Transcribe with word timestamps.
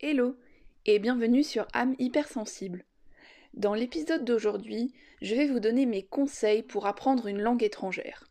Hello 0.00 0.36
et 0.86 1.00
bienvenue 1.00 1.42
sur 1.42 1.66
âme 1.72 1.96
hypersensible. 1.98 2.84
Dans 3.54 3.74
l'épisode 3.74 4.24
d'aujourd'hui, 4.24 4.94
je 5.22 5.34
vais 5.34 5.48
vous 5.48 5.58
donner 5.58 5.86
mes 5.86 6.04
conseils 6.04 6.62
pour 6.62 6.86
apprendre 6.86 7.26
une 7.26 7.42
langue 7.42 7.64
étrangère. 7.64 8.22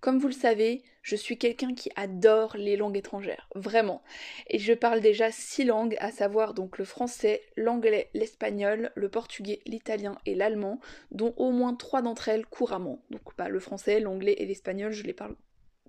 Comme 0.00 0.18
vous 0.18 0.26
le 0.26 0.32
savez, 0.32 0.82
je 1.02 1.14
suis 1.14 1.38
quelqu'un 1.38 1.74
qui 1.74 1.92
adore 1.94 2.56
les 2.56 2.76
langues 2.76 2.96
étrangères, 2.96 3.48
vraiment. 3.54 4.02
Et 4.48 4.58
je 4.58 4.72
parle 4.72 5.00
déjà 5.00 5.30
six 5.30 5.62
langues, 5.62 5.96
à 6.00 6.10
savoir 6.10 6.54
donc 6.54 6.76
le 6.76 6.84
français, 6.84 7.40
l'anglais, 7.56 8.10
l'espagnol, 8.14 8.90
le 8.96 9.08
portugais, 9.08 9.60
l'italien 9.64 10.18
et 10.26 10.34
l'allemand, 10.34 10.80
dont 11.12 11.34
au 11.36 11.52
moins 11.52 11.76
trois 11.76 12.02
d'entre 12.02 12.30
elles 12.30 12.46
couramment. 12.46 13.00
Donc 13.10 13.22
bah, 13.38 13.48
le 13.48 13.60
français, 13.60 14.00
l'anglais 14.00 14.34
et 14.38 14.46
l'espagnol, 14.46 14.90
je 14.90 15.04
les 15.04 15.14
parle 15.14 15.36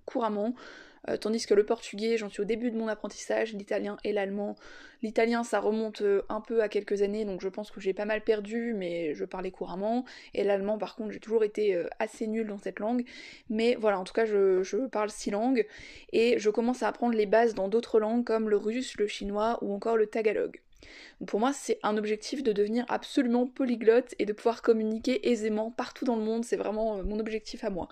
couramment. 0.06 0.54
Euh, 1.10 1.18
tandis 1.18 1.46
que 1.46 1.54
le 1.54 1.66
portugais, 1.66 2.18
j'en 2.18 2.30
suis 2.30 2.42
au 2.42 2.46
début 2.46 2.72
de 2.72 2.78
mon 2.78 2.88
apprentissage, 2.88 3.54
l'italien 3.54 3.98
et 4.04 4.14
l'allemand. 4.14 4.56
L'italien, 5.02 5.44
ça 5.44 5.60
remonte 5.60 6.02
euh, 6.02 6.22
un 6.30 6.40
peu 6.40 6.62
à 6.62 6.70
quelques 6.70 7.02
années, 7.02 7.26
donc 7.26 7.42
je 7.42 7.50
pense 7.50 7.72
que 7.72 7.82
j'ai 7.82 7.94
pas 7.94 8.06
mal 8.06 8.24
perdu, 8.24 8.74
mais 8.74 9.14
je 9.14 9.26
parlais 9.26 9.52
couramment. 9.52 10.06
Et 10.34 10.44
l'allemand, 10.44 10.78
par 10.78 10.96
contre, 10.96 11.12
j'ai 11.12 11.20
toujours 11.20 11.44
été 11.44 11.76
euh, 11.76 11.88
assez 12.00 12.26
nulle 12.28 12.48
dans 12.48 12.58
cette 12.58 12.80
langue. 12.80 13.04
Mais 13.50 13.76
voilà, 13.76 14.00
en 14.00 14.06
tout 14.06 14.14
cas, 14.14 14.26
je, 14.26 14.88
parle 14.88 15.10
six 15.10 15.32
langues. 15.32 15.66
Et 16.14 16.40
je 16.40 16.50
commence 16.50 16.84
à 16.84 16.88
apprendre 16.88 17.16
les 17.16 17.26
bases 17.26 17.54
dans 17.54 17.68
d'autres 17.68 18.00
langues 18.00 18.24
comme 18.24 18.50
le 18.50 18.58
russe, 18.58 18.96
le 18.98 19.08
chinois 19.08 19.60
ou 19.62 19.74
encore 19.74 19.98
le 19.98 20.08
tagalog. 20.08 20.62
pour 21.28 21.40
moi, 21.40 21.52
c'est 21.54 21.80
un 21.84 21.98
objectif 21.98 22.44
de 22.44 22.52
devenir 22.54 22.86
absolument 22.88 23.46
polyglotte 23.48 24.16
et 24.20 24.26
de 24.26 24.34
pouvoir 24.34 24.62
communiquer 24.62 25.30
aisément 25.30 25.72
partout 25.72 26.06
dans 26.06 26.16
le 26.16 26.24
monde. 26.24 26.46
C'est 26.46 26.58
vraiment 26.58 27.04
mon 27.04 27.20
objectif 27.20 27.64
à 27.64 27.70
moi. 27.70 27.90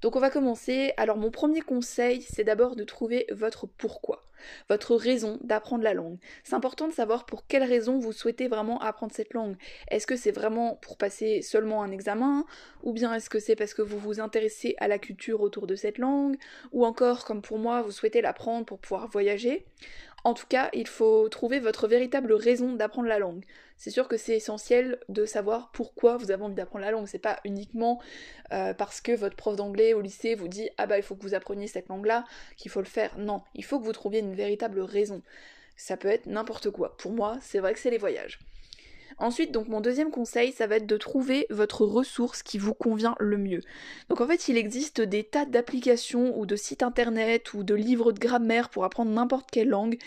Donc 0.00 0.16
on 0.16 0.20
va 0.20 0.30
commencer. 0.30 0.92
Alors 0.96 1.16
mon 1.16 1.30
premier 1.30 1.60
conseil, 1.60 2.22
c'est 2.22 2.44
d'abord 2.44 2.76
de 2.76 2.84
trouver 2.84 3.26
votre 3.32 3.66
pourquoi, 3.66 4.27
votre 4.68 4.94
raison 4.94 5.38
d'apprendre 5.42 5.84
la 5.84 5.94
langue. 5.94 6.18
C'est 6.44 6.54
important 6.54 6.88
de 6.88 6.92
savoir 6.92 7.26
pour 7.26 7.46
quelle 7.46 7.64
raison 7.64 7.98
vous 7.98 8.12
souhaitez 8.12 8.48
vraiment 8.48 8.80
apprendre 8.80 9.12
cette 9.14 9.34
langue. 9.34 9.56
Est-ce 9.90 10.06
que 10.06 10.16
c'est 10.16 10.30
vraiment 10.30 10.76
pour 10.76 10.96
passer 10.96 11.42
seulement 11.42 11.82
un 11.82 11.90
examen? 11.90 12.44
Ou 12.82 12.92
bien 12.92 13.14
est-ce 13.14 13.30
que 13.30 13.38
c'est 13.38 13.56
parce 13.56 13.74
que 13.74 13.82
vous 13.82 13.98
vous 13.98 14.20
intéressez 14.20 14.74
à 14.78 14.88
la 14.88 14.98
culture 14.98 15.40
autour 15.40 15.66
de 15.66 15.74
cette 15.74 15.98
langue? 15.98 16.36
Ou 16.72 16.84
encore, 16.84 17.24
comme 17.24 17.42
pour 17.42 17.58
moi, 17.58 17.82
vous 17.82 17.90
souhaitez 17.90 18.20
l'apprendre 18.20 18.64
pour 18.64 18.78
pouvoir 18.78 19.08
voyager? 19.08 19.66
En 20.24 20.34
tout 20.34 20.46
cas, 20.48 20.68
il 20.72 20.86
faut 20.86 21.28
trouver 21.28 21.60
votre 21.60 21.86
véritable 21.86 22.32
raison 22.32 22.74
d'apprendre 22.74 23.08
la 23.08 23.18
langue. 23.18 23.44
C'est 23.76 23.90
sûr 23.90 24.08
que 24.08 24.16
c'est 24.16 24.34
essentiel 24.34 24.98
de 25.08 25.24
savoir 25.24 25.70
pourquoi 25.72 26.16
vous 26.16 26.32
avez 26.32 26.42
envie 26.42 26.56
d'apprendre 26.56 26.84
la 26.84 26.90
langue. 26.90 27.06
C'est 27.06 27.20
pas 27.20 27.38
uniquement 27.44 28.00
euh, 28.52 28.74
parce 28.74 29.00
que 29.00 29.12
votre 29.12 29.36
prof 29.36 29.54
d'anglais 29.54 29.94
au 29.94 30.00
lycée 30.00 30.34
vous 30.34 30.48
dit 30.48 30.68
ah 30.76 30.86
bah 30.86 30.98
il 30.98 31.04
faut 31.04 31.14
que 31.14 31.22
vous 31.22 31.34
appreniez 31.34 31.68
cette 31.68 31.88
langue-là 31.88 32.24
qu'il 32.56 32.72
faut 32.72 32.80
le 32.80 32.86
faire. 32.86 33.16
Non, 33.18 33.42
il 33.54 33.64
faut 33.64 33.78
que 33.78 33.84
vous 33.84 33.92
trouviez 33.92 34.18
une 34.18 34.27
véritable 34.34 34.80
raison. 34.80 35.22
Ça 35.76 35.96
peut 35.96 36.08
être 36.08 36.26
n'importe 36.26 36.70
quoi. 36.70 36.96
Pour 36.96 37.12
moi, 37.12 37.38
c'est 37.40 37.60
vrai 37.60 37.72
que 37.72 37.78
c'est 37.78 37.90
les 37.90 37.98
voyages. 37.98 38.38
Ensuite, 39.20 39.50
donc 39.50 39.66
mon 39.66 39.80
deuxième 39.80 40.12
conseil, 40.12 40.52
ça 40.52 40.68
va 40.68 40.76
être 40.76 40.86
de 40.86 40.96
trouver 40.96 41.46
votre 41.50 41.84
ressource 41.84 42.44
qui 42.44 42.56
vous 42.56 42.74
convient 42.74 43.16
le 43.18 43.36
mieux. 43.36 43.62
Donc 44.08 44.20
en 44.20 44.26
fait, 44.28 44.48
il 44.48 44.56
existe 44.56 45.00
des 45.00 45.24
tas 45.24 45.44
d'applications 45.44 46.38
ou 46.38 46.46
de 46.46 46.54
sites 46.54 46.84
internet 46.84 47.52
ou 47.52 47.64
de 47.64 47.74
livres 47.74 48.12
de 48.12 48.20
grammaire 48.20 48.68
pour 48.68 48.84
apprendre 48.84 49.10
n'importe 49.10 49.50
quelle 49.50 49.70
langue, 49.70 49.98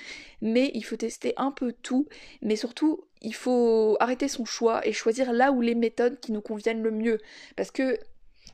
mais 0.42 0.72
il 0.76 0.84
faut 0.84 0.96
tester 0.96 1.34
un 1.36 1.52
peu 1.52 1.74
tout, 1.74 2.08
mais 2.42 2.56
surtout, 2.56 3.04
il 3.22 3.36
faut 3.36 3.98
arrêter 4.00 4.30
son 4.30 4.46
choix 4.46 4.86
et 4.88 4.94
choisir 4.94 5.34
là 5.34 5.52
où 5.52 5.60
les 5.60 5.76
méthodes 5.76 6.20
qui 6.22 6.32
nous 6.32 6.42
conviennent 6.42 6.82
le 6.82 6.92
mieux. 6.92 7.20
Parce 7.58 7.72
que 7.72 8.00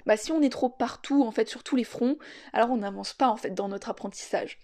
bah, 0.08 0.18
si 0.18 0.32
on 0.32 0.42
est 0.42 0.50
trop 0.50 0.70
partout, 0.70 1.24
en 1.24 1.32
fait, 1.32 1.48
sur 1.50 1.64
tous 1.64 1.76
les 1.76 1.84
fronts, 1.84 2.18
alors 2.54 2.72
on 2.72 2.78
n'avance 2.78 3.14
pas 3.14 3.30
en 3.30 3.38
fait 3.38 3.54
dans 3.54 3.68
notre 3.68 3.90
apprentissage. 3.90 4.58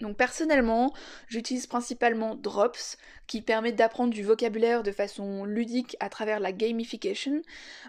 Donc 0.00 0.16
personnellement, 0.16 0.92
j'utilise 1.28 1.66
principalement 1.66 2.34
Drops, 2.34 2.96
qui 3.26 3.42
permet 3.42 3.70
d'apprendre 3.70 4.12
du 4.12 4.24
vocabulaire 4.24 4.82
de 4.82 4.90
façon 4.90 5.44
ludique 5.44 5.96
à 6.00 6.08
travers 6.08 6.40
la 6.40 6.50
gamification, 6.50 7.42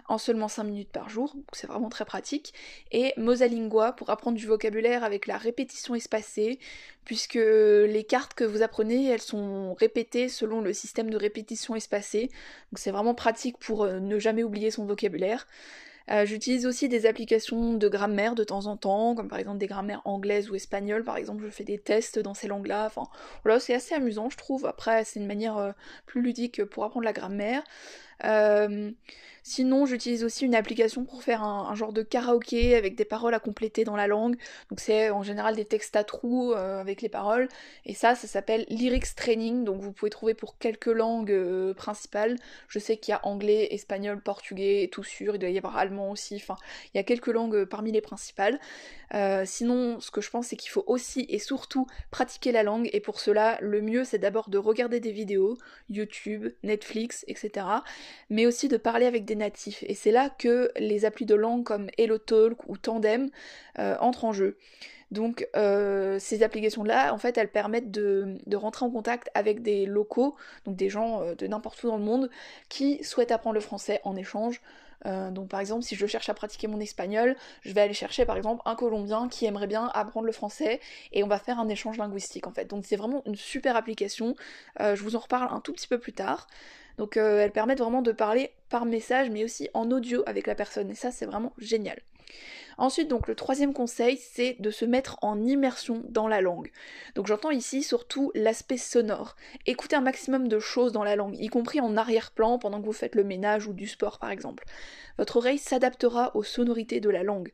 en 0.06 0.16
seulement 0.16 0.46
5 0.46 0.62
minutes 0.62 0.92
par 0.92 1.08
jour, 1.08 1.34
c'est 1.52 1.66
vraiment 1.66 1.88
très 1.88 2.04
pratique, 2.04 2.54
et 2.92 3.12
Mosalingua 3.16 3.92
pour 3.92 4.10
apprendre 4.10 4.38
du 4.38 4.46
vocabulaire 4.46 5.02
avec 5.02 5.26
la 5.26 5.38
répétition 5.38 5.96
espacée, 5.96 6.60
puisque 7.04 7.34
les 7.34 8.04
cartes 8.08 8.34
que 8.34 8.44
vous 8.44 8.62
apprenez, 8.62 9.06
elles 9.06 9.20
sont 9.20 9.74
répétées 9.74 10.28
selon 10.28 10.60
le 10.60 10.72
système 10.72 11.10
de 11.10 11.16
répétition 11.16 11.74
espacée, 11.74 12.28
donc 12.70 12.78
c'est 12.78 12.92
vraiment 12.92 13.14
pratique 13.14 13.58
pour 13.58 13.82
euh, 13.82 13.98
ne 13.98 14.20
jamais 14.20 14.44
oublier 14.44 14.70
son 14.70 14.86
vocabulaire. 14.86 15.48
Euh, 16.10 16.26
j'utilise 16.26 16.66
aussi 16.66 16.88
des 16.88 17.06
applications 17.06 17.74
de 17.74 17.88
grammaire 17.88 18.34
de 18.34 18.44
temps 18.44 18.66
en 18.66 18.76
temps, 18.76 19.14
comme 19.14 19.28
par 19.28 19.38
exemple 19.38 19.58
des 19.58 19.66
grammaires 19.66 20.02
anglaises 20.04 20.50
ou 20.50 20.54
espagnoles. 20.54 21.04
Par 21.04 21.16
exemple, 21.16 21.44
je 21.44 21.50
fais 21.50 21.64
des 21.64 21.78
tests 21.78 22.18
dans 22.18 22.34
ces 22.34 22.48
langues-là. 22.48 22.86
Enfin, 22.86 23.04
voilà, 23.44 23.60
c'est 23.60 23.74
assez 23.74 23.94
amusant, 23.94 24.30
je 24.30 24.36
trouve. 24.36 24.66
Après, 24.66 25.04
c'est 25.04 25.20
une 25.20 25.26
manière 25.26 25.56
euh, 25.56 25.72
plus 26.06 26.22
ludique 26.22 26.64
pour 26.64 26.84
apprendre 26.84 27.04
la 27.04 27.12
grammaire. 27.12 27.62
Euh, 28.24 28.90
sinon, 29.42 29.86
j'utilise 29.86 30.24
aussi 30.24 30.44
une 30.44 30.54
application 30.54 31.04
pour 31.04 31.22
faire 31.22 31.42
un, 31.42 31.74
genre 31.74 31.92
de 31.92 32.02
karaoké 32.02 32.76
avec 32.76 32.94
des 32.94 33.04
paroles 33.04 33.34
à 33.34 33.40
compléter 33.40 33.84
dans 33.84 33.96
la 33.96 34.06
langue. 34.06 34.36
Donc 34.70 34.80
c'est 34.80 35.10
en 35.10 35.22
général 35.22 35.56
des 35.56 35.64
textes 35.64 35.96
à 35.96 36.04
trous 36.04 36.52
euh, 36.52 36.80
avec 36.80 37.02
les 37.02 37.08
paroles. 37.08 37.48
Et 37.84 37.94
ça, 37.94 38.14
ça 38.14 38.28
s'appelle 38.28 38.64
Lyrics 38.68 39.14
Training. 39.16 39.64
Donc 39.64 39.80
vous 39.80 39.92
pouvez 39.92 40.10
trouver 40.10 40.34
pour 40.34 40.58
quelques 40.58 40.86
langues 40.86 41.32
euh, 41.32 41.74
principales. 41.74 42.36
Je 42.68 42.78
sais 42.78 42.96
qu'il 42.96 43.12
y 43.12 43.14
a 43.14 43.20
anglais, 43.24 43.68
espagnol, 43.72 44.20
portugais, 44.20 44.88
tout 44.92 45.04
sûr. 45.04 45.34
Il 45.34 45.38
doit 45.38 45.50
y 45.50 45.58
avoir 45.58 45.76
allemand 45.76 46.10
aussi. 46.10 46.36
Enfin, 46.36 46.56
il 46.94 46.98
y 46.98 47.00
a 47.00 47.04
quelques 47.04 47.28
langues 47.28 47.64
parmi 47.64 47.92
les 47.92 48.00
principales. 48.00 48.58
sinon, 49.44 50.00
ce 50.00 50.10
que 50.10 50.20
je 50.20 50.30
pense, 50.30 50.46
c'est 50.48 50.56
qu'il 50.56 50.70
faut 50.70 50.84
aussi 50.86 51.26
et 51.28 51.38
surtout 51.38 51.86
pratiquer 52.10 52.52
la 52.52 52.62
langue. 52.62 52.88
Et 52.92 53.00
pour 53.00 53.20
cela, 53.20 53.58
le 53.60 53.82
mieux, 53.82 54.04
c'est 54.04 54.18
d'abord 54.18 54.48
de 54.48 54.58
regarder 54.58 55.00
des 55.00 55.12
vidéos, 55.12 55.58
YouTube, 55.88 56.48
Netflix, 56.62 57.24
etc 57.28 57.82
mais 58.30 58.46
aussi 58.46 58.68
de 58.68 58.76
parler 58.76 59.06
avec 59.06 59.24
des 59.24 59.36
natifs. 59.36 59.84
Et 59.86 59.94
c'est 59.94 60.10
là 60.10 60.30
que 60.30 60.70
les 60.76 61.04
applis 61.04 61.26
de 61.26 61.34
langue 61.34 61.64
comme 61.64 61.88
HelloTalk 61.98 62.68
ou 62.68 62.76
Tandem 62.76 63.30
euh, 63.78 63.96
entrent 64.00 64.24
en 64.24 64.32
jeu. 64.32 64.56
Donc 65.10 65.46
euh, 65.56 66.18
ces 66.18 66.42
applications-là, 66.42 67.12
en 67.12 67.18
fait, 67.18 67.36
elles 67.36 67.50
permettent 67.50 67.90
de, 67.90 68.38
rentrer 68.54 68.86
en 68.86 68.90
contact 68.90 69.28
avec 69.34 69.62
des 69.62 69.84
locaux, 69.84 70.36
donc 70.64 70.76
des 70.76 70.88
gens 70.88 71.22
euh, 71.22 71.34
de 71.34 71.46
n'importe 71.46 71.82
où 71.84 71.88
dans 71.88 71.98
le 71.98 72.02
monde, 72.02 72.30
qui 72.70 73.04
souhaitent 73.04 73.32
apprendre 73.32 73.54
le 73.54 73.60
français 73.60 74.00
en 74.04 74.16
échange. 74.16 74.62
donc 75.04 75.48
par 75.48 75.60
exemple, 75.60 75.82
si 75.82 75.96
je 75.96 76.06
cherche 76.06 76.28
à 76.28 76.34
pratiquer 76.34 76.68
mon 76.68 76.80
espagnol, 76.80 77.36
je 77.62 77.72
vais 77.74 77.82
aller 77.82 77.92
chercher 77.92 78.24
par 78.24 78.36
exemple 78.36 78.62
un 78.64 78.76
Colombien 78.76 79.28
qui 79.28 79.44
aimerait 79.46 79.66
bien 79.66 79.90
apprendre 79.94 80.26
le 80.26 80.32
français 80.32 80.80
et 81.12 81.24
on 81.24 81.26
va 81.26 81.38
faire 81.38 81.58
un 81.58 81.68
échange 81.68 81.98
linguistique 81.98 82.46
en 82.46 82.52
fait. 82.52 82.66
Donc 82.66 82.86
c'est 82.86 82.96
vraiment 82.96 83.22
une 83.26 83.36
super 83.36 83.76
application. 83.76 84.36
je 84.78 85.02
vous 85.02 85.16
en 85.16 85.18
reparle 85.18 85.48
un 85.52 85.60
tout 85.60 85.72
petit 85.72 85.88
peu 85.88 85.98
plus 85.98 86.12
tard. 86.12 86.46
Donc 86.98 87.16
euh, 87.16 87.40
elles 87.40 87.52
permettent 87.52 87.80
vraiment 87.80 88.02
de 88.02 88.12
parler 88.12 88.50
par 88.68 88.84
message 88.84 89.30
mais 89.30 89.44
aussi 89.44 89.68
en 89.74 89.90
audio 89.90 90.22
avec 90.26 90.46
la 90.46 90.54
personne 90.54 90.90
et 90.90 90.94
ça 90.94 91.10
c'est 91.10 91.26
vraiment 91.26 91.52
génial. 91.58 91.98
Ensuite, 92.78 93.08
donc 93.08 93.28
le 93.28 93.34
troisième 93.34 93.74
conseil, 93.74 94.16
c'est 94.16 94.56
de 94.58 94.70
se 94.70 94.84
mettre 94.84 95.18
en 95.22 95.40
immersion 95.42 96.02
dans 96.08 96.28
la 96.28 96.40
langue. 96.40 96.70
Donc 97.14 97.26
j'entends 97.26 97.50
ici 97.50 97.82
surtout 97.82 98.32
l'aspect 98.34 98.78
sonore. 98.78 99.36
Écoutez 99.66 99.96
un 99.96 100.00
maximum 100.00 100.48
de 100.48 100.58
choses 100.58 100.92
dans 100.92 101.04
la 101.04 101.16
langue, 101.16 101.36
y 101.38 101.48
compris 101.48 101.80
en 101.80 101.96
arrière-plan 101.96 102.58
pendant 102.58 102.80
que 102.80 102.86
vous 102.86 102.92
faites 102.92 103.14
le 103.14 103.24
ménage 103.24 103.66
ou 103.66 103.72
du 103.72 103.86
sport 103.86 104.18
par 104.18 104.30
exemple. 104.30 104.64
Votre 105.18 105.36
oreille 105.36 105.58
s'adaptera 105.58 106.34
aux 106.34 106.42
sonorités 106.42 107.00
de 107.00 107.10
la 107.10 107.22
langue. 107.22 107.52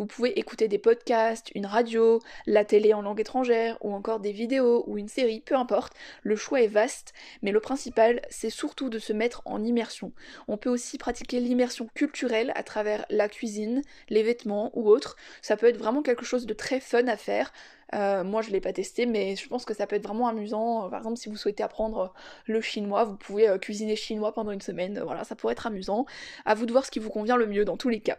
Vous 0.00 0.06
pouvez 0.06 0.38
écouter 0.38 0.66
des 0.66 0.78
podcasts, 0.78 1.50
une 1.54 1.66
radio, 1.66 2.20
la 2.46 2.64
télé 2.64 2.94
en 2.94 3.02
langue 3.02 3.20
étrangère, 3.20 3.76
ou 3.82 3.92
encore 3.92 4.18
des 4.18 4.32
vidéos 4.32 4.82
ou 4.86 4.96
une 4.96 5.08
série, 5.08 5.40
peu 5.40 5.54
importe. 5.54 5.92
Le 6.22 6.36
choix 6.36 6.62
est 6.62 6.68
vaste, 6.68 7.12
mais 7.42 7.50
le 7.50 7.60
principal, 7.60 8.22
c'est 8.30 8.48
surtout 8.48 8.88
de 8.88 8.98
se 8.98 9.12
mettre 9.12 9.42
en 9.44 9.62
immersion. 9.62 10.12
On 10.48 10.56
peut 10.56 10.70
aussi 10.70 10.96
pratiquer 10.96 11.38
l'immersion 11.38 11.86
culturelle 11.94 12.50
à 12.54 12.62
travers 12.62 13.04
la 13.10 13.28
cuisine, 13.28 13.82
les 14.08 14.22
vêtements 14.22 14.70
ou 14.72 14.88
autres. 14.88 15.16
Ça 15.42 15.58
peut 15.58 15.66
être 15.66 15.76
vraiment 15.76 16.00
quelque 16.00 16.24
chose 16.24 16.46
de 16.46 16.54
très 16.54 16.80
fun 16.80 17.06
à 17.06 17.18
faire. 17.18 17.52
Euh, 17.92 18.24
moi, 18.24 18.40
je 18.40 18.52
l'ai 18.52 18.62
pas 18.62 18.72
testé, 18.72 19.04
mais 19.04 19.36
je 19.36 19.46
pense 19.48 19.66
que 19.66 19.74
ça 19.74 19.86
peut 19.86 19.96
être 19.96 20.06
vraiment 20.06 20.28
amusant. 20.28 20.88
Par 20.88 21.00
exemple, 21.00 21.18
si 21.18 21.28
vous 21.28 21.36
souhaitez 21.36 21.62
apprendre 21.62 22.14
le 22.46 22.62
chinois, 22.62 23.04
vous 23.04 23.16
pouvez 23.16 23.50
euh, 23.50 23.58
cuisiner 23.58 23.96
chinois 23.96 24.32
pendant 24.32 24.52
une 24.52 24.62
semaine. 24.62 24.98
Voilà, 25.04 25.24
ça 25.24 25.36
pourrait 25.36 25.52
être 25.52 25.66
amusant. 25.66 26.06
À 26.46 26.54
vous 26.54 26.64
de 26.64 26.72
voir 26.72 26.86
ce 26.86 26.90
qui 26.90 27.00
vous 27.00 27.10
convient 27.10 27.36
le 27.36 27.46
mieux 27.46 27.66
dans 27.66 27.76
tous 27.76 27.90
les 27.90 28.00
cas. 28.00 28.16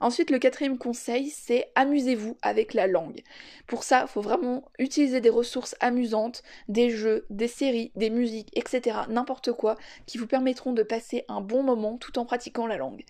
Ensuite, 0.00 0.30
le 0.30 0.38
quatrième 0.38 0.78
conseil, 0.78 1.30
c'est 1.30 1.70
amusez-vous 1.74 2.36
avec 2.42 2.74
la 2.74 2.86
langue. 2.86 3.22
Pour 3.66 3.84
ça, 3.84 4.02
il 4.02 4.08
faut 4.08 4.20
vraiment 4.20 4.64
utiliser 4.78 5.20
des 5.20 5.30
ressources 5.30 5.76
amusantes, 5.80 6.42
des 6.68 6.90
jeux, 6.90 7.26
des 7.30 7.48
séries, 7.48 7.92
des 7.96 8.10
musiques, 8.10 8.50
etc., 8.56 8.98
n'importe 9.08 9.52
quoi, 9.52 9.76
qui 10.06 10.18
vous 10.18 10.26
permettront 10.26 10.72
de 10.72 10.82
passer 10.82 11.24
un 11.28 11.40
bon 11.40 11.62
moment 11.62 11.96
tout 11.98 12.18
en 12.18 12.24
pratiquant 12.24 12.66
la 12.66 12.76
langue. 12.76 13.04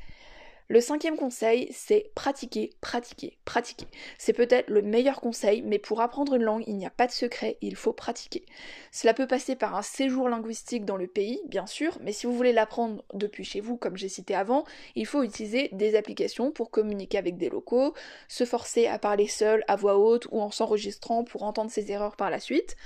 Le 0.68 0.80
cinquième 0.80 1.16
conseil, 1.16 1.68
c'est 1.72 2.10
pratiquer, 2.16 2.72
pratiquer, 2.80 3.38
pratiquer. 3.44 3.86
C'est 4.18 4.32
peut-être 4.32 4.68
le 4.68 4.82
meilleur 4.82 5.20
conseil, 5.20 5.62
mais 5.62 5.78
pour 5.78 6.00
apprendre 6.00 6.34
une 6.34 6.42
langue, 6.42 6.64
il 6.66 6.76
n'y 6.76 6.86
a 6.86 6.90
pas 6.90 7.06
de 7.06 7.12
secret, 7.12 7.56
il 7.60 7.76
faut 7.76 7.92
pratiquer. 7.92 8.44
Cela 8.90 9.14
peut 9.14 9.28
passer 9.28 9.54
par 9.54 9.76
un 9.76 9.82
séjour 9.82 10.28
linguistique 10.28 10.84
dans 10.84 10.96
le 10.96 11.06
pays, 11.06 11.40
bien 11.46 11.66
sûr, 11.66 11.96
mais 12.00 12.10
si 12.10 12.26
vous 12.26 12.36
voulez 12.36 12.52
l'apprendre 12.52 13.04
depuis 13.14 13.44
chez 13.44 13.60
vous, 13.60 13.76
comme 13.76 13.96
j'ai 13.96 14.08
cité 14.08 14.34
avant, 14.34 14.64
il 14.96 15.06
faut 15.06 15.22
utiliser 15.22 15.68
des 15.70 15.94
applications 15.94 16.50
pour 16.50 16.72
communiquer 16.72 17.18
avec 17.18 17.36
des 17.36 17.48
locaux, 17.48 17.94
se 18.26 18.44
forcer 18.44 18.88
à 18.88 18.98
parler 18.98 19.28
seul, 19.28 19.62
à 19.68 19.76
voix 19.76 19.98
haute 19.98 20.26
ou 20.32 20.40
en 20.40 20.50
s'enregistrant 20.50 21.22
pour 21.22 21.44
entendre 21.44 21.70
ses 21.70 21.92
erreurs 21.92 22.16
par 22.16 22.30
la 22.30 22.40
suite. 22.40 22.76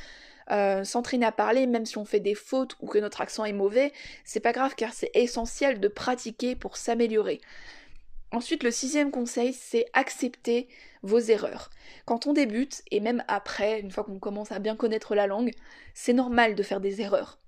Euh, 0.51 0.85
s'entraîner 0.85 1.27
à 1.27 1.33
parler, 1.33 1.67
même 1.67 1.87
si 1.87 1.99
on 1.99 2.05
fait 2.05 2.21
des 2.21 2.35
fautes 2.35 2.77
ou 2.81 2.87
que 2.87 2.99
notre 2.99 3.21
accent 3.21 3.45
est 3.45 3.53
mauvais, 3.53 3.93
c'est 4.25 4.41
pas 4.41 4.53
grave 4.53 4.75
car 4.77 4.93
c'est 4.93 5.11
essentiel 5.15 5.81
de 5.81 5.89
pratiquer 5.89 6.57
pour 6.57 6.77
s'améliorer. 6.77 7.41
Ensuite, 8.33 8.63
le 8.63 8.71
sixième 8.71 9.11
conseil, 9.11 9.53
c'est 9.53 9.87
accepter 9.93 10.69
vos 11.03 11.19
erreurs. 11.19 11.71
Quand 12.05 12.27
on 12.27 12.33
débute, 12.33 12.83
et 12.91 13.01
même 13.01 13.25
après, 13.27 13.81
une 13.81 13.91
fois 13.91 14.05
qu'on 14.05 14.21
commence 14.21 14.53
à 14.53 14.61
bien 14.61 14.77
connaître 14.77 15.15
la 15.15 15.27
langue, 15.27 15.51
c'est 15.95 16.13
normal 16.13 16.55
de 16.55 16.63
faire 16.63 16.81
des 16.81 17.01
erreurs. 17.01 17.41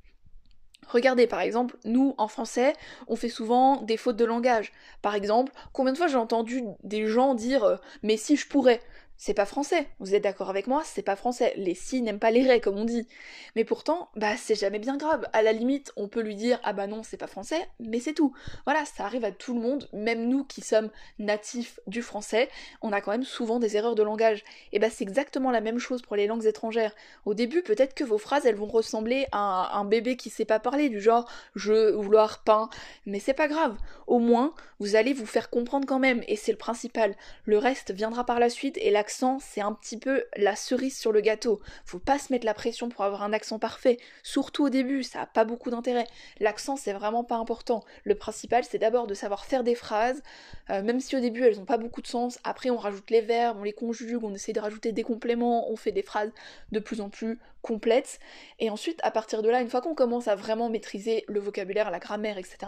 Regardez 0.89 1.27
par 1.27 1.41
exemple, 1.41 1.77
nous 1.85 2.15
en 2.19 2.29
français, 2.29 2.75
on 3.07 3.17
fait 3.17 3.29
souvent 3.29 3.81
des 3.83 3.97
fautes 3.97 4.17
de 4.17 4.25
langage. 4.25 4.73
Par 5.01 5.15
exemple, 5.15 5.53
combien 5.73 5.93
de 5.93 5.99
fois 5.99 6.09
j'ai 6.09 6.17
entendu 6.17 6.65
des 6.83 7.07
gens 7.07 7.35
dire 7.35 7.65
euh, 7.65 7.77
mais 8.03 8.17
si 8.17 8.37
je 8.37 8.49
pourrais? 8.49 8.81
C'est 9.17 9.35
pas 9.35 9.47
français. 9.47 9.87
Vous 10.01 10.15
êtes 10.15 10.25
d'accord 10.25 10.51
avec 10.51 10.67
moi 10.67 10.83
C'est 10.85 11.03
pas 11.03 11.15
français. 11.15 11.53
Les 11.57 11.75
si 11.75 12.03
n'aiment 12.03 12.19
pas 12.19 12.33
les 12.33 12.43
ré, 12.43 12.61
comme 12.61 12.77
on 12.77 12.85
dit. 12.85 13.07
Mais 13.55 13.65
pourtant, 13.65 14.09
bah 14.17 14.37
c'est 14.37 14.57
jamais 14.57 14.81
bien 14.81 14.97
grave. 14.97 15.29
À 15.33 15.43
la 15.43 15.53
limite, 15.53 15.93
on 15.97 16.09
peut 16.09 16.23
lui 16.23 16.35
dire 16.35 16.59
ah 16.65 16.73
bah 16.73 16.89
non, 16.89 17.03
c'est 17.03 17.17
pas 17.17 17.29
français, 17.29 17.69
mais 17.79 18.01
c'est 18.01 18.15
tout. 18.15 18.35
Voilà, 18.65 18.85
ça 18.85 19.05
arrive 19.05 19.25
à 19.25 19.31
tout 19.31 19.55
le 19.55 19.61
monde, 19.61 19.89
même 19.93 20.29
nous 20.29 20.45
qui 20.45 20.61
sommes 20.61 20.91
natifs 21.19 21.79
du 21.87 22.03
français, 22.03 22.49
on 22.81 22.93
a 22.93 23.01
quand 23.01 23.13
même 23.13 23.25
souvent 23.25 23.59
des 23.59 23.77
erreurs 23.77 23.95
de 23.95 24.03
langage. 24.03 24.45
Et 24.73 24.79
bah 24.79 24.91
c'est 24.91 25.05
exactement 25.05 25.51
la 25.51 25.61
même 25.61 25.79
chose 25.79 26.03
pour 26.03 26.17
les 26.17 26.27
langues 26.27 26.47
étrangères. 26.47 26.95
Au 27.25 27.35
début, 27.35 27.63
peut-être 27.63 27.95
que 27.95 28.05
vos 28.05 28.19
phrases 28.19 28.47
elles 28.47 28.57
vont 28.57 28.67
ressembler 28.67 29.27
à 29.33 29.79
un, 29.79 29.85
bébé 29.85 30.17
qui 30.17 30.31
sait 30.31 30.45
pas 30.45 30.59
parler, 30.59 30.89
du 30.89 31.01
genre 31.01 31.31
je 31.55 31.93
vouloir 31.93 32.43
pain, 32.43 32.71
mais 33.07 33.21
c'est 33.21 33.35
pas 33.35 33.49
grave. 33.49 33.77
Au 34.07 34.19
moins, 34.19 34.55
vous 34.81 34.97
allez 34.97 35.13
vous 35.13 35.27
faire 35.27 35.51
comprendre 35.51 35.87
quand 35.87 35.99
même, 35.99 36.23
et 36.27 36.37
c'est 36.37 36.53
le 36.53 36.59
principal. 36.59 37.15
Le 37.45 37.59
reste 37.59 37.93
viendra 37.93 38.27
par 38.27 38.41
la 38.41 38.51
suite 38.51 38.79
et 38.79 38.91
l'accent 39.03 39.41
c'est 39.41 39.61
un 39.61 39.73
petit 39.73 39.99
peu 39.99 40.23
la 40.37 40.55
cerise 40.55 40.97
sur 40.97 41.11
le 41.11 41.21
gâteau. 41.21 41.61
Faut 41.85 41.99
pas 41.99 42.21
se 42.21 42.33
mettre 42.33 42.47
la 42.47 42.55
pression 42.55 42.89
pour 42.89 43.03
avoir 43.03 43.25
un 43.25 43.33
accent 43.33 43.59
parfait, 43.59 43.97
surtout 44.23 44.67
au 44.67 44.69
début, 44.69 45.03
ça 45.03 45.23
a 45.23 45.27
pas 45.27 45.45
beaucoup 45.45 45.71
d'intérêt. 45.71 46.07
L'accent, 46.39 46.77
c'est 46.77 46.93
vraiment 46.93 47.25
pas 47.25 47.35
important. 47.35 47.83
Le 48.05 48.15
principal, 48.15 48.63
c'est 48.63 48.79
d'abord 48.79 49.09
de 49.09 49.15
savoir 49.15 49.45
faire 49.45 49.65
des 49.65 49.75
phrases, 49.75 50.23
euh, 50.71 50.83
même 50.85 51.01
si 51.01 51.17
au 51.17 51.21
début 51.21 51.43
elles 51.43 51.59
ont 51.59 51.65
pas 51.65 51.79
beaucoup 51.79 52.01
de 52.01 52.07
sens. 52.07 52.39
Après, 52.45 52.71
on 52.71 52.77
rajoute 52.77 53.11
les 53.11 53.23
verbes, 53.23 53.59
on 53.59 53.65
les 53.65 53.73
conjugue, 53.73 54.23
on 54.23 54.35
essaie 54.35 54.53
de 54.53 54.61
rajouter 54.61 54.93
des 54.93 55.03
compléments, 55.03 55.69
on 55.69 55.75
fait 55.75 55.91
des 55.91 56.03
phrases 56.03 56.31
de 56.71 56.79
plus 56.79 57.01
en 57.01 57.11
plus 57.11 57.41
complètes. 57.63 58.19
Et 58.59 58.71
ensuite, 58.71 59.01
à 59.03 59.11
partir 59.11 59.43
de 59.43 59.49
là, 59.49 59.61
une 59.61 59.71
fois 59.71 59.81
qu'on 59.81 59.95
commence 59.95 60.29
à 60.29 60.35
vraiment 60.35 60.69
maîtriser 60.69 61.25
le 61.29 61.41
vocabulaire, 61.41 61.91
la 61.91 61.99
grammaire, 61.99 62.39
etc., 62.39 62.59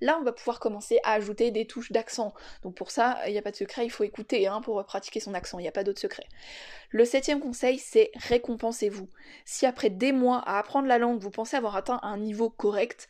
là, 0.00 0.18
on 0.20 0.22
va 0.22 0.32
pouvoir 0.32 0.60
commencer 0.60 1.00
à 1.02 1.12
ajouter 1.14 1.50
des 1.50 1.66
touches 1.66 1.90
d'accent. 1.90 2.32
Donc 2.62 2.74
pour 2.74 2.90
ça, 2.90 3.18
il 3.26 3.32
n'y 3.32 3.38
a 3.38 3.42
pas 3.42 3.50
de 3.50 3.56
secret, 3.56 3.84
il 3.84 3.90
faut 3.90 4.04
écouter 4.04 4.46
hein, 4.46 4.60
pour 4.60 4.84
pratiquer 4.84 5.20
son 5.20 5.34
accent, 5.34 5.58
il 5.58 5.62
n'y 5.62 5.68
a 5.68 5.72
pas 5.72 5.84
d'autre 5.84 6.00
secret. 6.00 6.26
Le 6.90 7.04
septième 7.04 7.40
conseil, 7.40 7.78
c'est 7.78 8.10
récompensez-vous. 8.14 9.08
Si 9.44 9.66
après 9.66 9.90
des 9.90 10.12
mois 10.12 10.42
à 10.46 10.58
apprendre 10.58 10.86
la 10.86 10.98
langue, 10.98 11.18
vous 11.18 11.30
pensez 11.30 11.56
avoir 11.56 11.74
atteint 11.74 11.98
un 12.02 12.18
niveau 12.18 12.50
correct, 12.50 13.08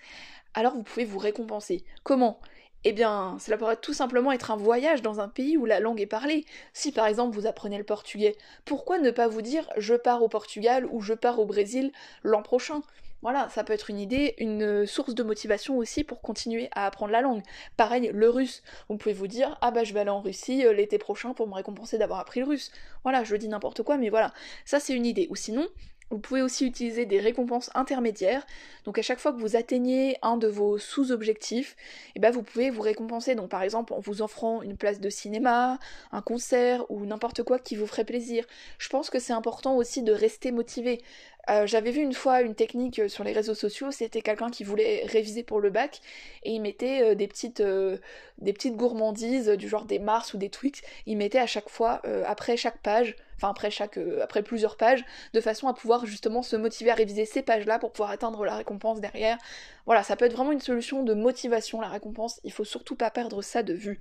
alors 0.54 0.74
vous 0.74 0.84
pouvez 0.84 1.04
vous 1.04 1.18
récompenser. 1.18 1.84
Comment? 2.04 2.40
Eh 2.84 2.92
bien, 2.92 3.36
cela 3.40 3.56
pourrait 3.56 3.76
tout 3.76 3.94
simplement 3.94 4.32
être 4.32 4.50
un 4.50 4.56
voyage 4.56 5.02
dans 5.02 5.20
un 5.20 5.28
pays 5.28 5.56
où 5.56 5.64
la 5.64 5.80
langue 5.80 6.00
est 6.00 6.06
parlée. 6.06 6.44
Si 6.72 6.92
par 6.92 7.06
exemple 7.06 7.34
vous 7.34 7.46
apprenez 7.46 7.78
le 7.78 7.84
portugais, 7.84 8.36
pourquoi 8.64 8.98
ne 8.98 9.10
pas 9.10 9.26
vous 9.28 9.42
dire 9.42 9.68
je 9.76 9.94
pars 9.94 10.22
au 10.22 10.28
Portugal 10.28 10.86
ou 10.90 11.00
je 11.00 11.14
pars 11.14 11.38
au 11.38 11.46
Brésil 11.46 11.92
l'an 12.22 12.42
prochain? 12.42 12.82
Voilà, 13.22 13.48
ça 13.48 13.64
peut 13.64 13.72
être 13.72 13.88
une 13.88 13.98
idée, 13.98 14.34
une 14.36 14.84
source 14.84 15.14
de 15.14 15.22
motivation 15.22 15.78
aussi 15.78 16.04
pour 16.04 16.20
continuer 16.20 16.68
à 16.72 16.84
apprendre 16.84 17.10
la 17.10 17.22
langue. 17.22 17.42
Pareil, 17.78 18.10
le 18.12 18.28
russe. 18.28 18.62
Vous 18.90 18.98
pouvez 18.98 19.14
vous 19.14 19.28
dire, 19.28 19.56
ah 19.62 19.70
bah 19.70 19.82
je 19.82 19.94
vais 19.94 20.00
aller 20.00 20.10
en 20.10 20.20
Russie 20.20 20.66
euh, 20.66 20.74
l'été 20.74 20.98
prochain 20.98 21.32
pour 21.32 21.48
me 21.48 21.54
récompenser 21.54 21.96
d'avoir 21.96 22.20
appris 22.20 22.40
le 22.40 22.46
russe. 22.46 22.70
Voilà, 23.02 23.24
je 23.24 23.34
dis 23.36 23.48
n'importe 23.48 23.82
quoi, 23.82 23.96
mais 23.96 24.10
voilà. 24.10 24.34
Ça 24.66 24.78
c'est 24.78 24.92
une 24.92 25.06
idée. 25.06 25.26
Ou 25.30 25.36
sinon, 25.36 25.66
vous 26.10 26.18
pouvez 26.18 26.42
aussi 26.42 26.66
utiliser 26.66 27.06
des 27.06 27.18
récompenses 27.18 27.70
intermédiaires. 27.74 28.46
Donc 28.84 28.98
à 28.98 29.02
chaque 29.02 29.18
fois 29.18 29.32
que 29.32 29.40
vous 29.40 29.56
atteignez 29.56 30.16
un 30.22 30.36
de 30.36 30.46
vos 30.46 30.78
sous-objectifs, 30.78 31.76
eh 32.14 32.20
ben 32.20 32.30
vous 32.30 32.42
pouvez 32.42 32.70
vous 32.70 32.82
récompenser. 32.82 33.34
Donc 33.34 33.48
par 33.48 33.62
exemple 33.62 33.92
en 33.92 34.00
vous 34.00 34.22
offrant 34.22 34.62
une 34.62 34.76
place 34.76 35.00
de 35.00 35.10
cinéma, 35.10 35.78
un 36.12 36.22
concert 36.22 36.88
ou 36.90 37.04
n'importe 37.06 37.42
quoi 37.42 37.58
qui 37.58 37.76
vous 37.76 37.86
ferait 37.86 38.04
plaisir. 38.04 38.44
Je 38.78 38.88
pense 38.88 39.10
que 39.10 39.18
c'est 39.18 39.32
important 39.32 39.76
aussi 39.76 40.02
de 40.02 40.12
rester 40.12 40.52
motivé. 40.52 41.00
Euh, 41.50 41.66
j'avais 41.66 41.90
vu 41.90 42.00
une 42.00 42.14
fois 42.14 42.40
une 42.40 42.54
technique 42.54 42.98
euh, 42.98 43.08
sur 43.08 43.22
les 43.22 43.32
réseaux 43.32 43.54
sociaux, 43.54 43.90
c'était 43.90 44.22
quelqu'un 44.22 44.50
qui 44.50 44.64
voulait 44.64 45.04
réviser 45.06 45.42
pour 45.42 45.60
le 45.60 45.68
bac 45.68 46.00
et 46.42 46.52
il 46.52 46.60
mettait 46.60 47.02
euh, 47.02 47.14
des, 47.14 47.28
petites, 47.28 47.62
des 47.62 48.52
petites 48.52 48.76
gourmandises 48.76 49.48
du 49.50 49.68
genre 49.68 49.84
des 49.84 49.98
Mars 49.98 50.32
ou 50.32 50.38
des 50.38 50.48
Twix, 50.48 50.80
il 51.06 51.16
mettait 51.18 51.38
à 51.38 51.46
chaque 51.46 51.68
fois, 51.68 52.00
après 52.26 52.56
chaque 52.56 52.78
page, 52.78 53.16
enfin 53.36 53.50
après, 53.50 53.70
chaque, 53.70 53.98
après 54.22 54.42
plusieurs 54.42 54.76
pages, 54.76 55.04
de 55.32 55.40
façon 55.40 55.68
à 55.68 55.74
pouvoir 55.74 56.06
justement 56.06 56.42
se 56.42 56.56
motiver 56.56 56.90
à 56.90 56.94
réviser 56.94 57.24
ces 57.24 57.42
pages-là 57.42 57.78
pour 57.78 57.92
pouvoir 57.92 58.10
atteindre 58.10 58.44
la 58.44 58.56
récompense 58.56 59.00
derrière. 59.00 59.38
Voilà, 59.86 60.02
ça 60.02 60.16
peut 60.16 60.24
être 60.24 60.34
vraiment 60.34 60.52
une 60.52 60.60
solution 60.60 61.02
de 61.02 61.14
motivation, 61.14 61.80
la 61.80 61.88
récompense, 61.88 62.40
il 62.44 62.52
faut 62.52 62.64
surtout 62.64 62.96
pas 62.96 63.10
perdre 63.10 63.42
ça 63.42 63.62
de 63.62 63.74
vue. 63.74 64.00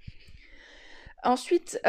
Ensuite, 1.23 1.79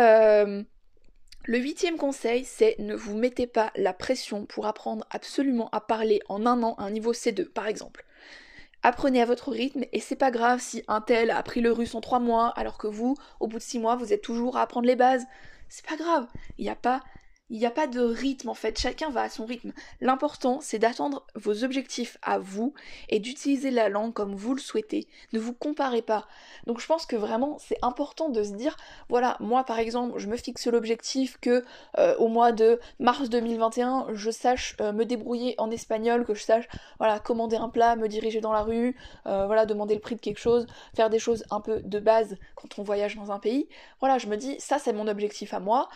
le 1.46 1.58
huitième 1.58 1.98
conseil, 1.98 2.44
c'est 2.46 2.74
ne 2.78 2.94
vous 2.94 3.14
mettez 3.14 3.46
pas 3.46 3.70
la 3.76 3.92
pression 3.92 4.46
pour 4.46 4.66
apprendre 4.66 5.04
absolument 5.10 5.68
à 5.72 5.80
parler 5.82 6.20
en 6.30 6.46
un 6.46 6.62
an 6.62 6.74
à 6.78 6.84
un 6.84 6.90
niveau 6.90 7.12
C2, 7.12 7.44
par 7.50 7.66
exemple. 7.66 8.06
Apprenez 8.82 9.20
à 9.20 9.26
votre 9.26 9.50
rythme 9.50 9.84
et 9.92 10.00
c'est 10.00 10.16
pas 10.16 10.30
grave 10.30 10.60
si 10.60 10.82
un 10.88 11.02
tel 11.02 11.30
a 11.30 11.36
appris 11.36 11.60
le 11.60 11.70
russe 11.70 11.94
en 11.94 12.00
trois 12.00 12.18
mois 12.18 12.48
alors 12.48 12.78
que 12.78 12.86
vous, 12.86 13.16
au 13.40 13.46
bout 13.46 13.58
de 13.58 13.62
six 13.62 13.78
mois, 13.78 13.96
vous 13.96 14.14
êtes 14.14 14.22
toujours 14.22 14.56
à 14.56 14.62
apprendre 14.62 14.86
les 14.86 14.96
bases. 14.96 15.26
C'est 15.68 15.84
pas 15.86 15.96
grave. 15.96 16.26
Il 16.56 16.64
n'y 16.64 16.70
a 16.70 16.76
pas 16.76 17.02
il 17.50 17.58
n'y 17.58 17.66
a 17.66 17.70
pas 17.70 17.86
de 17.86 18.00
rythme 18.00 18.48
en 18.48 18.54
fait, 18.54 18.78
chacun 18.78 19.10
va 19.10 19.22
à 19.22 19.28
son 19.28 19.44
rythme. 19.44 19.72
L'important 20.00 20.60
c'est 20.62 20.78
d'attendre 20.78 21.26
vos 21.34 21.62
objectifs 21.62 22.16
à 22.22 22.38
vous 22.38 22.72
et 23.10 23.18
d'utiliser 23.18 23.70
la 23.70 23.90
langue 23.90 24.14
comme 24.14 24.34
vous 24.34 24.54
le 24.54 24.60
souhaitez. 24.60 25.06
Ne 25.34 25.38
vous 25.38 25.52
comparez 25.52 26.00
pas. 26.00 26.26
Donc 26.66 26.80
je 26.80 26.86
pense 26.86 27.04
que 27.04 27.16
vraiment 27.16 27.58
c'est 27.58 27.76
important 27.82 28.30
de 28.30 28.42
se 28.42 28.52
dire, 28.52 28.78
voilà, 29.10 29.36
moi 29.40 29.62
par 29.64 29.78
exemple 29.78 30.18
je 30.18 30.26
me 30.26 30.38
fixe 30.38 30.66
l'objectif 30.66 31.38
que 31.38 31.64
euh, 31.98 32.16
au 32.16 32.28
mois 32.28 32.52
de 32.52 32.80
mars 32.98 33.28
2021 33.28 34.06
je 34.14 34.30
sache 34.30 34.74
euh, 34.80 34.92
me 34.92 35.04
débrouiller 35.04 35.54
en 35.58 35.70
espagnol, 35.70 36.24
que 36.24 36.34
je 36.34 36.42
sache 36.42 36.64
voilà 36.98 37.18
commander 37.18 37.56
un 37.56 37.68
plat, 37.68 37.94
me 37.94 38.08
diriger 38.08 38.40
dans 38.40 38.52
la 38.52 38.62
rue, 38.62 38.96
euh, 39.26 39.44
voilà 39.44 39.66
demander 39.66 39.94
le 39.94 40.00
prix 40.00 40.14
de 40.14 40.20
quelque 40.22 40.40
chose, 40.40 40.66
faire 40.96 41.10
des 41.10 41.18
choses 41.18 41.44
un 41.50 41.60
peu 41.60 41.82
de 41.82 41.98
base 41.98 42.38
quand 42.54 42.78
on 42.78 42.82
voyage 42.82 43.16
dans 43.16 43.32
un 43.32 43.38
pays. 43.38 43.68
Voilà, 44.00 44.16
je 44.16 44.28
me 44.28 44.38
dis 44.38 44.56
ça 44.60 44.78
c'est 44.78 44.94
mon 44.94 45.08
objectif 45.08 45.52
à 45.52 45.60
moi 45.60 45.90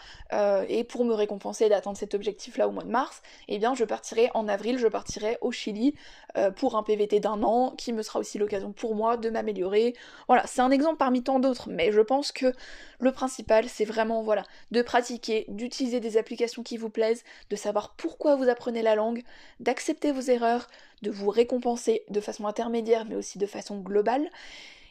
et 0.68 0.84
pour 0.84 1.06
me 1.06 1.14
récompenser 1.14 1.37
d'atteindre 1.68 1.96
cet 1.96 2.14
objectif-là 2.14 2.68
au 2.68 2.70
mois 2.70 2.84
de 2.84 2.90
mars, 2.90 3.22
eh 3.48 3.58
bien 3.58 3.74
je 3.74 3.84
partirai 3.84 4.30
en 4.34 4.48
avril, 4.48 4.78
je 4.78 4.86
partirai 4.86 5.38
au 5.40 5.52
Chili 5.52 5.94
euh, 6.36 6.50
pour 6.50 6.76
un 6.76 6.82
PVT 6.82 7.20
d'un 7.20 7.42
an, 7.42 7.74
qui 7.76 7.92
me 7.92 8.02
sera 8.02 8.18
aussi 8.18 8.38
l'occasion 8.38 8.72
pour 8.72 8.94
moi 8.94 9.16
de 9.16 9.30
m'améliorer. 9.30 9.94
Voilà, 10.26 10.46
c'est 10.46 10.60
un 10.60 10.70
exemple 10.70 10.96
parmi 10.96 11.22
tant 11.22 11.38
d'autres, 11.38 11.68
mais 11.70 11.92
je 11.92 12.00
pense 12.00 12.32
que 12.32 12.52
le 13.00 13.12
principal, 13.12 13.68
c'est 13.68 13.84
vraiment 13.84 14.22
voilà, 14.22 14.44
de 14.70 14.82
pratiquer, 14.82 15.46
d'utiliser 15.48 16.00
des 16.00 16.16
applications 16.16 16.62
qui 16.62 16.76
vous 16.76 16.90
plaisent, 16.90 17.24
de 17.50 17.56
savoir 17.56 17.94
pourquoi 17.96 18.36
vous 18.36 18.48
apprenez 18.48 18.82
la 18.82 18.94
langue, 18.94 19.22
d'accepter 19.60 20.12
vos 20.12 20.20
erreurs, 20.20 20.68
de 21.02 21.10
vous 21.10 21.30
récompenser 21.30 22.04
de 22.08 22.20
façon 22.20 22.46
intermédiaire, 22.46 23.04
mais 23.04 23.14
aussi 23.14 23.38
de 23.38 23.46
façon 23.46 23.78
globale 23.78 24.28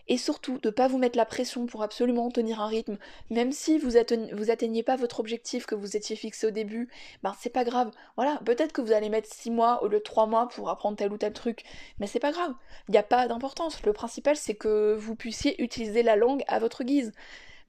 et 0.08 0.18
surtout 0.18 0.58
de 0.60 0.70
ne 0.70 0.72
pas 0.72 0.88
vous 0.88 0.98
mettre 0.98 1.18
la 1.18 1.26
pression 1.26 1.66
pour 1.66 1.84
absolument 1.84 2.30
tenir 2.32 2.62
un 2.62 2.68
rythme, 2.68 2.98
même 3.30 3.52
si 3.52 3.78
vous, 3.78 3.98
atteignez 3.98 4.84
pas 4.84 4.96
votre 4.96 5.20
objectif 5.20 5.66
que 5.66 5.76
vous 5.76 5.98
étiez 5.98 6.16
fixé 6.16 6.48
au 6.48 6.52
début, 6.52 6.90
ben 7.24 7.36
c'est 7.40 7.50
pas 7.50 7.64
grave. 7.64 7.92
Voilà, 8.16 8.40
peut-être 8.46 8.74
que 8.74 8.82
vous 8.82 8.92
allez 8.92 9.10
mettre 9.10 9.32
6 9.34 9.52
mois 9.52 9.84
au 9.84 9.88
lieu 9.88 10.00
de 10.00 10.04
3 10.04 10.26
mois 10.28 10.48
pour 10.50 10.70
apprendre 10.70 10.98
tel 10.98 11.12
ou 11.12 11.18
tel 11.18 11.34
truc, 11.34 11.64
mais 12.00 12.08
c'est 12.08 12.20
pas 12.20 12.32
grave. 12.32 12.54
Il 12.88 12.92
n'y 12.92 12.98
a 12.98 13.04
pas 13.04 13.28
d'importance. 13.28 13.84
Le 13.86 13.94
principal 13.94 14.36
c'est 14.36 14.56
que 14.56 14.96
vous 14.96 15.16
puissiez 15.16 15.62
utiliser 15.62 16.04
la 16.04 16.16
langue 16.16 16.44
à 16.48 16.60
votre 16.60 16.84
guise. 16.84 17.12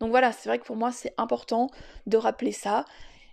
Donc 0.01 0.11
voilà, 0.11 0.33
c'est 0.33 0.49
vrai 0.49 0.59
que 0.59 0.65
pour 0.65 0.77
moi 0.77 0.93
c'est 0.93 1.15
important 1.19 1.71
de 2.07 2.17
rappeler 2.17 2.53
ça. 2.53 2.85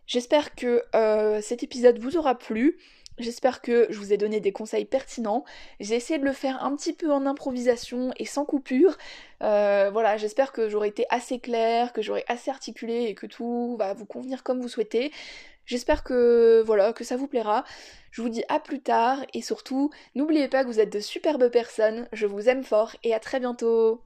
J'espère 0.08 0.54
que 0.56 0.84
euh, 0.96 1.42
cet 1.42 1.64
épisode 1.64 1.98
vous 1.98 2.18
aura 2.18 2.36
plu. 2.36 2.78
J'espère 3.18 3.62
que 3.62 3.88
je 3.90 3.98
vous 3.98 4.12
ai 4.12 4.18
donné 4.18 4.42
des 4.42 4.52
conseils 4.52 4.84
pertinents. 4.84 5.46
J'ai 5.80 5.96
essayé 5.96 6.20
de 6.20 6.26
le 6.26 6.34
faire 6.34 6.62
un 6.64 6.76
petit 6.76 6.92
peu 6.92 7.12
en 7.14 7.26
improvisation 7.26 8.12
et 8.18 8.26
sans 8.26 8.44
coupure. 8.44 8.98
Euh, 9.42 9.90
voilà, 9.92 10.18
j'espère 10.18 10.52
que 10.52 10.68
j'aurai 10.68 10.90
été 10.90 11.06
assez 11.10 11.40
claire, 11.40 11.94
que 11.94 12.02
j'aurai 12.02 12.26
assez 12.28 12.52
articulé 12.52 13.04
et 13.06 13.16
que 13.16 13.26
tout 13.26 13.78
va 13.80 13.94
vous 13.94 14.06
convenir 14.06 14.44
comme 14.44 14.60
vous 14.60 14.68
souhaitez. 14.68 15.12
J'espère 15.66 16.04
que 16.04 16.62
voilà, 16.66 16.92
que 16.94 17.04
ça 17.06 17.16
vous 17.16 17.28
plaira. 17.28 17.64
Je 18.12 18.22
vous 18.22 18.30
dis 18.30 18.44
à 18.50 18.60
plus 18.60 18.82
tard 18.82 19.26
et 19.34 19.42
surtout, 19.42 19.92
n'oubliez 20.16 20.48
pas 20.48 20.64
que 20.64 20.68
vous 20.68 20.80
êtes 20.80 20.92
de 20.92 21.00
superbes 21.00 21.50
personnes. 21.50 22.08
Je 22.12 22.26
vous 22.26 22.50
aime 22.50 22.64
fort 22.64 22.96
et 23.04 23.14
à 23.14 23.20
très 23.20 23.40
bientôt. 23.40 24.02